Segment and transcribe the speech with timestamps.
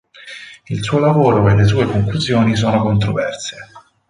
[0.67, 3.57] Il suo lavoro e le sue conclusioni sono controverse.